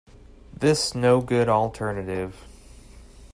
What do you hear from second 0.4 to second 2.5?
This no good alternative.